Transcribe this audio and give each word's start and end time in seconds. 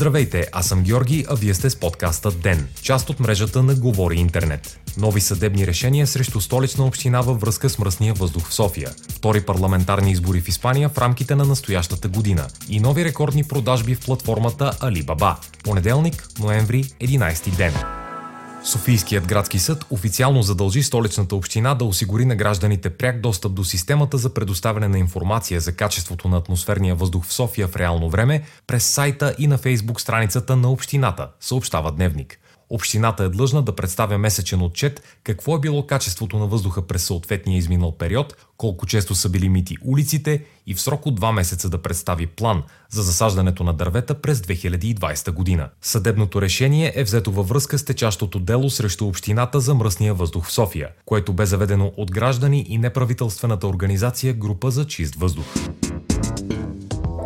Здравейте, 0.00 0.46
аз 0.52 0.66
съм 0.66 0.82
Георги, 0.82 1.26
а 1.30 1.34
вие 1.34 1.54
сте 1.54 1.70
с 1.70 1.76
подкаста 1.76 2.30
ДЕН, 2.30 2.68
част 2.82 3.10
от 3.10 3.20
мрежата 3.20 3.62
на 3.62 3.74
Говори 3.74 4.16
Интернет. 4.16 4.78
Нови 4.96 5.20
съдебни 5.20 5.66
решения 5.66 6.06
срещу 6.06 6.40
столична 6.40 6.86
община 6.86 7.20
във 7.20 7.40
връзка 7.40 7.70
с 7.70 7.78
мръсния 7.78 8.14
въздух 8.14 8.48
в 8.48 8.54
София. 8.54 8.90
Втори 9.08 9.40
парламентарни 9.40 10.12
избори 10.12 10.40
в 10.40 10.48
Испания 10.48 10.88
в 10.88 10.98
рамките 10.98 11.34
на 11.34 11.44
настоящата 11.44 12.08
година. 12.08 12.46
И 12.68 12.80
нови 12.80 13.04
рекордни 13.04 13.44
продажби 13.44 13.94
в 13.94 14.00
платформата 14.00 14.72
Alibaba. 14.80 15.36
Понеделник, 15.64 16.28
ноември, 16.38 16.84
11 16.84 17.56
ден. 17.56 17.99
Софийският 18.64 19.26
градски 19.26 19.58
съд 19.58 19.84
официално 19.90 20.42
задължи 20.42 20.82
столичната 20.82 21.36
община 21.36 21.74
да 21.74 21.84
осигури 21.84 22.24
на 22.24 22.36
гражданите 22.36 22.90
пряк 22.90 23.20
достъп 23.20 23.54
до 23.54 23.64
системата 23.64 24.18
за 24.18 24.34
предоставяне 24.34 24.88
на 24.88 24.98
информация 24.98 25.60
за 25.60 25.72
качеството 25.72 26.28
на 26.28 26.36
атмосферния 26.36 26.94
въздух 26.94 27.26
в 27.26 27.32
София 27.32 27.68
в 27.68 27.76
реално 27.76 28.10
време 28.10 28.42
през 28.66 28.84
сайта 28.84 29.34
и 29.38 29.46
на 29.46 29.58
фейсбук 29.58 30.00
страницата 30.00 30.56
на 30.56 30.70
общината, 30.70 31.28
съобщава 31.40 31.92
Дневник. 31.92 32.38
Общината 32.70 33.24
е 33.24 33.28
длъжна 33.28 33.62
да 33.62 33.76
представя 33.76 34.18
месечен 34.18 34.62
отчет 34.62 35.02
какво 35.24 35.56
е 35.56 35.60
било 35.60 35.86
качеството 35.86 36.38
на 36.38 36.46
въздуха 36.46 36.86
през 36.86 37.04
съответния 37.04 37.58
изминал 37.58 37.92
период, 37.92 38.36
колко 38.56 38.86
често 38.86 39.14
са 39.14 39.28
били 39.28 39.48
мити 39.48 39.76
улиците 39.84 40.44
и 40.66 40.74
в 40.74 40.80
срок 40.80 41.06
от 41.06 41.14
два 41.14 41.32
месеца 41.32 41.68
да 41.68 41.82
представи 41.82 42.26
план 42.26 42.62
за 42.90 43.02
засаждането 43.02 43.64
на 43.64 43.74
дървета 43.74 44.14
през 44.14 44.40
2020 44.40 45.30
година. 45.30 45.68
Съдебното 45.82 46.42
решение 46.42 46.92
е 46.96 47.04
взето 47.04 47.32
във 47.32 47.48
връзка 47.48 47.78
с 47.78 47.84
течащото 47.84 48.38
дело 48.38 48.70
срещу 48.70 49.06
общината 49.06 49.60
за 49.60 49.74
мръсния 49.74 50.14
въздух 50.14 50.46
в 50.46 50.52
София, 50.52 50.88
което 51.04 51.32
бе 51.32 51.46
заведено 51.46 51.92
от 51.96 52.12
граждани 52.12 52.66
и 52.68 52.78
неправителствената 52.78 53.66
организация 53.66 54.34
Група 54.34 54.70
за 54.70 54.86
чист 54.86 55.14
въздух. 55.14 55.46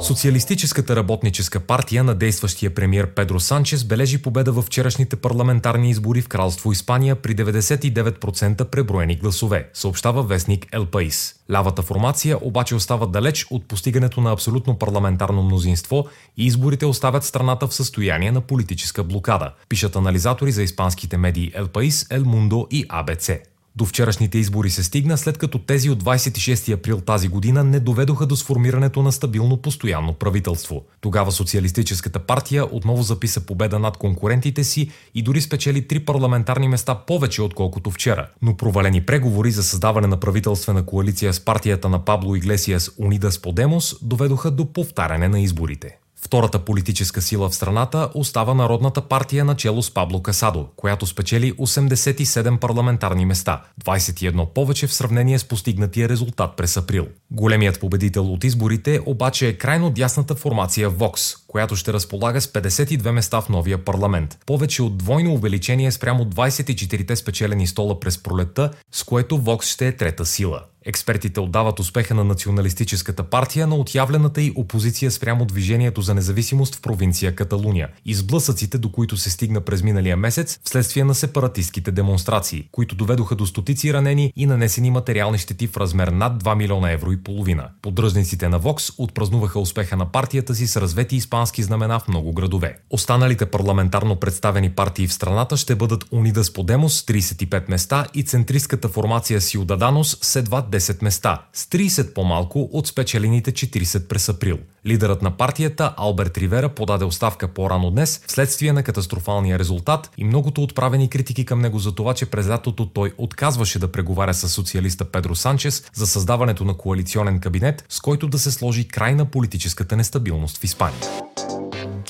Социалистическата 0.04 0.96
работническа 0.96 1.60
партия 1.60 2.04
на 2.04 2.14
действащия 2.14 2.74
премьер 2.74 3.14
Педро 3.14 3.40
Санчес 3.40 3.84
бележи 3.84 4.22
победа 4.22 4.52
в 4.52 4.62
вчерашните 4.62 5.16
парламентарни 5.16 5.90
избори 5.90 6.22
в 6.22 6.28
Кралство 6.28 6.72
Испания 6.72 7.16
при 7.16 7.36
99% 7.36 8.64
преброени 8.64 9.16
гласове, 9.16 9.70
съобщава 9.74 10.22
вестник 10.22 10.66
El 10.66 10.86
País. 10.90 11.36
Лявата 11.50 11.82
формация 11.82 12.38
обаче 12.42 12.74
остава 12.74 13.06
далеч 13.06 13.46
от 13.50 13.68
постигането 13.68 14.20
на 14.20 14.32
абсолютно 14.32 14.78
парламентарно 14.78 15.42
мнозинство 15.42 16.06
и 16.36 16.46
изборите 16.46 16.86
оставят 16.86 17.24
страната 17.24 17.66
в 17.66 17.74
състояние 17.74 18.32
на 18.32 18.40
политическа 18.40 19.04
блокада, 19.04 19.52
пишат 19.68 19.96
анализатори 19.96 20.52
за 20.52 20.62
испанските 20.62 21.16
медии 21.16 21.52
El 21.52 21.68
País, 21.68 22.18
El 22.18 22.24
Mundo 22.24 22.68
и 22.70 22.88
ABC. 22.88 23.53
До 23.76 23.84
вчерашните 23.84 24.38
избори 24.38 24.70
се 24.70 24.82
стигна, 24.82 25.18
след 25.18 25.38
като 25.38 25.58
тези 25.58 25.90
от 25.90 26.04
26 26.04 26.72
април 26.72 27.00
тази 27.00 27.28
година 27.28 27.64
не 27.64 27.80
доведоха 27.80 28.26
до 28.26 28.36
сформирането 28.36 29.02
на 29.02 29.12
стабилно 29.12 29.56
постоянно 29.56 30.12
правителство. 30.12 30.84
Тогава 31.00 31.32
Социалистическата 31.32 32.18
партия 32.18 32.66
отново 32.76 33.02
записа 33.02 33.46
победа 33.46 33.78
над 33.78 33.96
конкурентите 33.96 34.64
си 34.64 34.90
и 35.14 35.22
дори 35.22 35.40
спечели 35.40 35.88
три 35.88 36.00
парламентарни 36.00 36.68
места 36.68 36.94
повече 36.94 37.42
отколкото 37.42 37.90
вчера. 37.90 38.28
Но 38.42 38.56
провалени 38.56 39.06
преговори 39.06 39.50
за 39.50 39.62
създаване 39.62 40.06
на 40.06 40.20
правителствена 40.20 40.86
коалиция 40.86 41.32
с 41.32 41.40
партията 41.40 41.88
на 41.88 42.04
Пабло 42.04 42.36
Иглесиас 42.36 42.90
Унидас 42.98 43.38
Подемос 43.38 43.96
доведоха 44.02 44.50
до 44.50 44.72
повтаряне 44.72 45.28
на 45.28 45.40
изборите. 45.40 45.98
Втората 46.26 46.58
политическа 46.58 47.22
сила 47.22 47.48
в 47.48 47.54
страната 47.54 48.10
остава 48.14 48.54
Народната 48.54 49.00
партия 49.00 49.44
на 49.44 49.56
чело 49.56 49.82
с 49.82 49.94
Пабло 49.94 50.22
Касадо, 50.22 50.68
която 50.76 51.06
спечели 51.06 51.52
87 51.52 52.58
парламентарни 52.58 53.26
места, 53.26 53.62
21 53.84 54.46
повече 54.46 54.86
в 54.86 54.94
сравнение 54.94 55.38
с 55.38 55.44
постигнатия 55.44 56.08
резултат 56.08 56.56
през 56.56 56.76
април. 56.76 57.06
Големият 57.30 57.80
победител 57.80 58.32
от 58.32 58.44
изборите 58.44 59.00
обаче 59.06 59.48
е 59.48 59.58
крайно 59.58 59.90
дясната 59.90 60.34
формация 60.34 60.90
Vox, 60.90 61.36
която 61.48 61.76
ще 61.76 61.92
разполага 61.92 62.40
с 62.40 62.46
52 62.46 63.10
места 63.10 63.40
в 63.40 63.48
новия 63.48 63.84
парламент. 63.84 64.38
Повече 64.46 64.82
от 64.82 64.98
двойно 64.98 65.34
увеличение 65.34 65.92
спрямо 65.92 66.24
24-те 66.24 67.16
спечелени 67.16 67.66
стола 67.66 68.00
през 68.00 68.22
пролетта, 68.22 68.70
с 68.92 69.04
което 69.04 69.38
Vox 69.38 69.62
ще 69.62 69.88
е 69.88 69.96
трета 69.96 70.26
сила. 70.26 70.60
Експертите 70.84 71.40
отдават 71.40 71.80
успеха 71.80 72.14
на 72.14 72.24
националистическата 72.24 73.22
партия 73.22 73.66
на 73.66 73.74
отявлената 73.74 74.42
и 74.42 74.52
опозиция 74.54 75.10
спрямо 75.10 75.44
движението 75.44 76.02
за 76.02 76.14
независимост 76.14 76.74
в 76.74 76.80
провинция 76.80 77.34
Каталуния 77.34 77.88
и 78.04 78.14
сблъсъците, 78.14 78.78
до 78.78 78.92
които 78.92 79.16
се 79.16 79.30
стигна 79.30 79.60
през 79.60 79.82
миналия 79.82 80.16
месец 80.16 80.58
вследствие 80.64 81.04
на 81.04 81.14
сепаратистските 81.14 81.90
демонстрации, 81.90 82.68
които 82.72 82.94
доведоха 82.94 83.34
до 83.34 83.46
стотици 83.46 83.94
ранени 83.94 84.32
и 84.36 84.46
нанесени 84.46 84.90
материални 84.90 85.38
щети 85.38 85.66
в 85.66 85.76
размер 85.76 86.08
над 86.08 86.44
2 86.44 86.54
милиона 86.54 86.90
евро 86.90 87.12
и 87.12 87.22
половина. 87.22 87.68
Поддръжниците 87.82 88.48
на 88.48 88.58
Вокс 88.58 88.90
отпразнуваха 88.98 89.60
успеха 89.60 89.96
на 89.96 90.12
партията 90.12 90.54
си 90.54 90.66
с 90.66 90.80
развети 90.80 91.16
испански 91.16 91.62
знамена 91.62 92.00
в 92.00 92.08
много 92.08 92.32
градове. 92.32 92.76
Останалите 92.90 93.46
парламентарно 93.46 94.16
представени 94.16 94.70
партии 94.70 95.06
в 95.06 95.12
страната 95.12 95.56
ще 95.56 95.74
бъдат 95.74 96.04
Унидас 96.12 96.52
Подемос 96.52 96.94
с 96.94 97.02
35 97.02 97.70
места 97.70 98.06
и 98.14 98.22
центристската 98.22 98.88
формация 98.88 99.40
Сиудаданос 99.40 100.18
с 100.22 100.36
едва 100.36 100.62
10 100.74 101.02
места, 101.02 101.42
с 101.52 101.66
30 101.66 102.12
по-малко 102.12 102.68
от 102.72 102.86
спечелените 102.86 103.52
40 103.52 104.08
през 104.08 104.28
април. 104.28 104.58
Лидерът 104.86 105.22
на 105.22 105.36
партията 105.36 105.94
Алберт 105.96 106.38
Ривера 106.38 106.68
подаде 106.68 107.04
оставка 107.04 107.48
по-рано 107.48 107.90
днес 107.90 108.20
вследствие 108.26 108.72
на 108.72 108.82
катастрофалния 108.82 109.58
резултат 109.58 110.10
и 110.16 110.24
многото 110.24 110.62
отправени 110.62 111.10
критики 111.10 111.44
към 111.44 111.60
него 111.60 111.78
за 111.78 111.94
това, 111.94 112.14
че 112.14 112.26
през 112.26 112.48
лятото 112.48 112.86
той 112.86 113.12
отказваше 113.18 113.78
да 113.78 113.92
преговаря 113.92 114.34
с 114.34 114.48
социалиста 114.48 115.04
Педро 115.04 115.34
Санчес 115.34 115.84
за 115.94 116.06
създаването 116.06 116.64
на 116.64 116.76
коалиционен 116.76 117.40
кабинет, 117.40 117.84
с 117.88 118.00
който 118.00 118.28
да 118.28 118.38
се 118.38 118.50
сложи 118.50 118.88
край 118.88 119.14
на 119.14 119.24
политическата 119.24 119.96
нестабилност 119.96 120.58
в 120.58 120.64
Испания. 120.64 121.00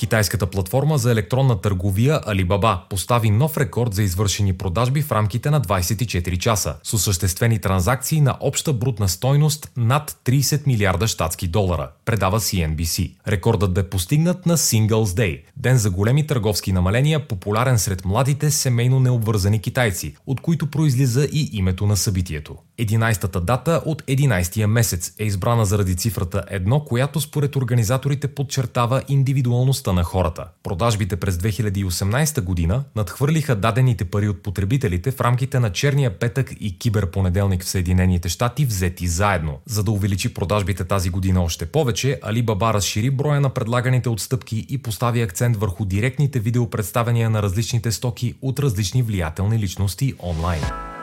Китайската 0.05 0.47
платформа 0.47 0.97
за 0.97 1.11
електронна 1.11 1.61
търговия 1.61 2.21
Alibaba 2.21 2.79
постави 2.89 3.29
нов 3.29 3.57
рекорд 3.57 3.93
за 3.93 4.03
извършени 4.03 4.53
продажби 4.53 5.01
в 5.01 5.11
рамките 5.11 5.49
на 5.49 5.61
24 5.61 6.37
часа, 6.37 6.75
с 6.83 6.93
осъществени 6.93 7.59
транзакции 7.59 8.21
на 8.21 8.37
обща 8.39 8.73
брутна 8.73 9.09
стойност 9.09 9.71
над 9.77 10.17
30 10.25 10.67
милиарда 10.67 11.07
щатски 11.07 11.47
долара, 11.47 11.89
предава 12.05 12.39
CNBC. 12.39 13.15
Рекордът 13.27 13.73
бе 13.73 13.89
постигнат 13.89 14.45
на 14.45 14.57
Singles 14.57 15.05
Day, 15.05 15.41
ден 15.57 15.77
за 15.77 15.91
големи 15.91 16.27
търговски 16.27 16.71
намаления, 16.71 17.27
популярен 17.27 17.79
сред 17.79 18.05
младите 18.05 18.51
семейно 18.51 18.99
необвързани 18.99 19.61
китайци, 19.61 20.15
от 20.27 20.41
които 20.41 20.67
произлиза 20.67 21.27
и 21.31 21.49
името 21.53 21.85
на 21.85 21.97
събитието. 21.97 22.55
11-та 22.79 23.39
дата 23.39 23.81
от 23.85 24.01
11-я 24.01 24.67
месец 24.67 25.13
е 25.19 25.25
избрана 25.25 25.65
заради 25.65 25.95
цифрата 25.95 26.43
1, 26.53 26.83
която 26.83 27.21
според 27.21 27.55
организаторите 27.55 28.27
подчертава 28.27 29.01
индивидуалността 29.07 29.94
на 29.95 30.03
хората. 30.03 30.47
Продажбите 30.63 31.15
през 31.15 31.37
2018 31.37 32.41
година 32.41 32.83
надхвърлиха 32.95 33.55
дадените 33.55 34.05
пари 34.05 34.29
от 34.29 34.43
потребителите 34.43 35.11
в 35.11 35.21
рамките 35.21 35.59
на 35.59 35.71
черния 35.71 36.19
петък 36.19 36.51
и 36.59 36.79
киберпонеделник 36.79 37.63
в 37.63 37.69
Съединените 37.69 38.29
щати 38.29 38.65
взети 38.65 39.07
заедно. 39.07 39.59
За 39.65 39.83
да 39.83 39.91
увеличи 39.91 40.33
продажбите 40.33 40.83
тази 40.83 41.09
година 41.09 41.43
още 41.43 41.65
повече, 41.65 42.19
Alibaba 42.23 42.73
разшири 42.73 43.09
броя 43.09 43.41
на 43.41 43.49
предлаганите 43.49 44.09
отстъпки 44.09 44.65
и 44.69 44.77
постави 44.77 45.21
акцент 45.21 45.57
върху 45.57 45.85
директните 45.85 46.39
видеопредставения 46.39 47.29
на 47.29 47.43
различните 47.43 47.91
стоки 47.91 48.35
от 48.41 48.59
различни 48.59 49.03
влиятелни 49.03 49.59
личности 49.59 50.13
онлайн. 50.23 50.94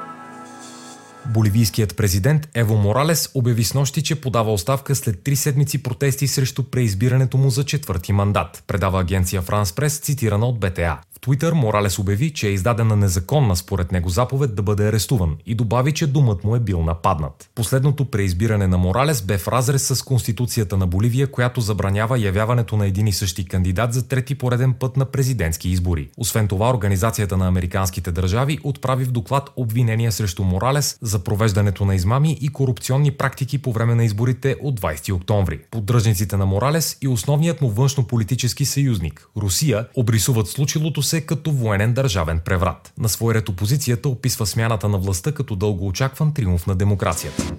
Боливийският 1.26 1.96
президент 1.96 2.48
Ево 2.54 2.76
Моралес 2.76 3.30
обяви 3.34 3.64
с 3.64 3.74
нощи, 3.74 4.02
че 4.02 4.20
подава 4.20 4.52
оставка 4.52 4.94
след 4.94 5.22
три 5.22 5.36
седмици 5.36 5.82
протести 5.82 6.28
срещу 6.28 6.62
преизбирането 6.62 7.36
му 7.36 7.50
за 7.50 7.64
четвърти 7.64 8.12
мандат, 8.12 8.64
предава 8.66 9.00
агенция 9.00 9.42
Франс 9.42 9.72
Прес, 9.72 9.98
цитирана 9.98 10.46
от 10.46 10.60
БТА. 10.60 10.98
Твитър 11.26 11.52
Моралес 11.52 11.98
обяви, 11.98 12.30
че 12.30 12.48
е 12.48 12.50
издадена 12.50 12.96
незаконна 12.96 13.56
според 13.56 13.92
него 13.92 14.08
заповед 14.08 14.54
да 14.54 14.62
бъде 14.62 14.88
арестуван 14.88 15.36
и 15.46 15.54
добави, 15.54 15.92
че 15.92 16.06
думът 16.06 16.44
му 16.44 16.56
е 16.56 16.60
бил 16.60 16.82
нападнат. 16.82 17.50
Последното 17.54 18.04
преизбиране 18.04 18.66
на 18.66 18.78
Моралес 18.78 19.22
бе 19.22 19.38
в 19.38 19.48
разрез 19.48 19.86
с 19.86 20.02
Конституцията 20.02 20.76
на 20.76 20.86
Боливия, 20.86 21.30
която 21.30 21.60
забранява 21.60 22.18
явяването 22.18 22.76
на 22.76 22.86
един 22.86 23.06
и 23.06 23.12
същи 23.12 23.44
кандидат 23.44 23.92
за 23.92 24.08
трети 24.08 24.34
пореден 24.34 24.74
път 24.74 24.96
на 24.96 25.04
президентски 25.04 25.68
избори. 25.68 26.08
Освен 26.16 26.48
това, 26.48 26.70
Организацията 26.70 27.36
на 27.36 27.48
американските 27.48 28.12
държави 28.12 28.58
отправи 28.64 29.04
в 29.04 29.12
доклад 29.12 29.50
обвинения 29.56 30.12
срещу 30.12 30.44
Моралес 30.44 30.98
за 31.02 31.18
провеждането 31.18 31.84
на 31.84 31.94
измами 31.94 32.38
и 32.40 32.48
корупционни 32.48 33.10
практики 33.10 33.58
по 33.58 33.72
време 33.72 33.94
на 33.94 34.04
изборите 34.04 34.56
от 34.62 34.80
20 34.80 35.12
октомври. 35.12 35.60
Поддръжниците 35.70 36.36
на 36.36 36.46
Моралес 36.46 36.98
и 37.02 37.08
основният 37.08 37.60
му 37.60 37.70
външно-политически 37.70 38.64
съюзник 38.64 39.28
Русия 39.36 39.86
обрисуват 39.96 40.48
случилото 40.48 41.02
се 41.11 41.11
като 41.20 41.52
военен 41.52 41.94
държавен 41.94 42.40
преврат. 42.44 42.92
На 42.98 43.08
свой 43.08 43.34
ред 43.34 43.48
опозицията 43.48 44.08
описва 44.08 44.46
смяната 44.46 44.88
на 44.88 44.98
властта 44.98 45.32
като 45.32 45.56
дълго 45.56 45.86
очакван 45.86 46.34
триумф 46.34 46.66
на 46.66 46.74
демокрацията. 46.74 47.52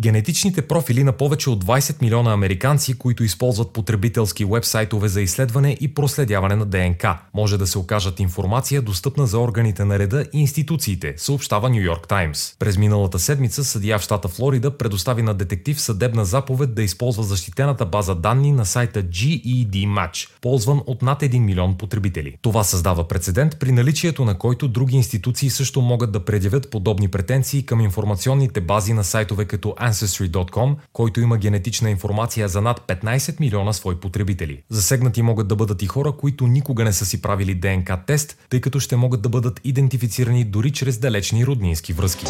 Генетичните 0.00 0.62
профили 0.62 1.04
на 1.04 1.12
повече 1.12 1.50
от 1.50 1.64
20 1.64 2.02
милиона 2.02 2.32
американци, 2.32 2.98
които 2.98 3.24
използват 3.24 3.72
потребителски 3.72 4.44
вебсайтове 4.44 5.08
за 5.08 5.20
изследване 5.20 5.76
и 5.80 5.94
проследяване 5.94 6.56
на 6.56 6.66
ДНК, 6.66 7.18
може 7.34 7.58
да 7.58 7.66
се 7.66 7.78
окажат 7.78 8.20
информация 8.20 8.82
достъпна 8.82 9.26
за 9.26 9.38
органите 9.38 9.84
на 9.84 9.98
реда 9.98 10.24
и 10.32 10.40
институциите, 10.40 11.14
съобщава 11.16 11.70
Нью 11.70 11.82
Йорк 11.82 12.08
Таймс. 12.08 12.54
През 12.58 12.78
миналата 12.78 13.18
седмица 13.18 13.64
съдия 13.64 13.98
в 13.98 14.02
щата 14.02 14.28
Флорида 14.28 14.78
предостави 14.78 15.22
на 15.22 15.34
детектив 15.34 15.80
съдебна 15.80 16.24
заповед 16.24 16.74
да 16.74 16.82
използва 16.82 17.22
защитената 17.22 17.86
база 17.86 18.14
данни 18.14 18.52
на 18.52 18.66
сайта 18.66 19.02
GED 19.02 19.86
Match, 19.86 20.28
ползван 20.40 20.82
от 20.86 21.02
над 21.02 21.22
1 21.22 21.38
милион 21.38 21.78
потребители. 21.78 22.36
Това 22.42 22.64
създава 22.64 23.08
прецедент, 23.08 23.58
при 23.58 23.72
наличието 23.72 24.24
на 24.24 24.38
който 24.38 24.68
други 24.68 24.96
институции 24.96 25.50
също 25.50 25.80
могат 25.80 26.12
да 26.12 26.24
предявят 26.24 26.70
подобни 26.70 27.08
претенции 27.08 27.66
към 27.66 27.80
информационните 27.80 28.60
бази 28.60 28.92
на 28.92 29.04
сайтове 29.04 29.44
като 29.44 29.74
Ancestry.com, 29.90 30.76
който 30.92 31.20
има 31.20 31.38
генетична 31.38 31.90
информация 31.90 32.48
за 32.48 32.60
над 32.60 32.80
15 32.80 33.40
милиона 33.40 33.72
свои 33.72 33.96
потребители. 33.96 34.62
Засегнати 34.70 35.22
могат 35.22 35.48
да 35.48 35.56
бъдат 35.56 35.82
и 35.82 35.86
хора, 35.86 36.12
които 36.12 36.46
никога 36.46 36.84
не 36.84 36.92
са 36.92 37.06
си 37.06 37.22
правили 37.22 37.54
ДНК 37.54 37.96
тест, 38.06 38.38
тъй 38.50 38.60
като 38.60 38.80
ще 38.80 38.96
могат 38.96 39.22
да 39.22 39.28
бъдат 39.28 39.60
идентифицирани 39.64 40.44
дори 40.44 40.70
чрез 40.70 40.98
далечни 40.98 41.46
роднински 41.46 41.92
връзки. 41.92 42.26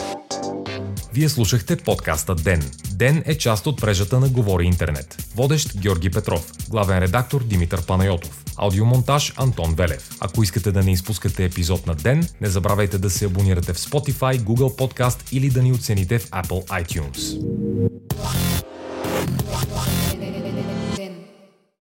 Вие 1.12 1.28
слушахте 1.28 1.76
подкаста 1.76 2.34
Ден. 2.34 2.62
Ден 2.98 3.22
е 3.26 3.38
част 3.38 3.66
от 3.66 3.80
прежата 3.80 4.20
на 4.20 4.28
Говори 4.28 4.64
Интернет. 4.64 5.16
Водещ 5.36 5.76
Георги 5.76 6.10
Петров. 6.10 6.52
Главен 6.68 6.98
редактор 6.98 7.44
Димитър 7.44 7.86
Панайотов. 7.86 8.44
Аудиомонтаж 8.56 9.32
Антон 9.36 9.74
Велев. 9.74 10.10
Ако 10.20 10.42
искате 10.42 10.72
да 10.72 10.82
не 10.82 10.92
изпускате 10.92 11.44
епизод 11.44 11.86
на 11.86 11.94
Ден, 11.94 12.28
не 12.40 12.48
забравяйте 12.48 12.98
да 12.98 13.10
се 13.10 13.24
абонирате 13.24 13.72
в 13.72 13.78
Spotify, 13.78 14.40
Google 14.40 14.78
Podcast 14.78 15.32
или 15.32 15.50
да 15.50 15.62
ни 15.62 15.72
оцените 15.72 16.18
в 16.18 16.30
Apple 16.30 16.66
iTunes. 16.66 17.38